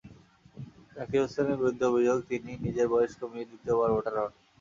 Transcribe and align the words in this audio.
জাকির 0.95 1.21
হোসেনের 1.23 1.59
বিরুদ্ধে 1.59 1.85
অভিযোগ, 1.87 2.17
তিনি 2.29 2.51
নিজের 2.65 2.87
বয়স 2.93 3.13
কমিয়ে 3.19 3.47
দ্বিতীয়বার 3.49 3.89
ভোটার 3.95 4.15
হন। 4.19 4.31